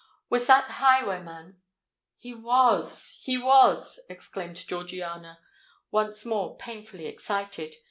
"Was 0.31 0.47
that 0.47 0.67
highwayman——" 0.67 1.61
"He 2.17 2.33
was—he 2.33 3.37
was!" 3.37 3.99
exclaimed 4.09 4.55
Georgiana, 4.67 5.37
once 5.91 6.25
more 6.25 6.57
painfully 6.57 7.05
excited. 7.05 7.75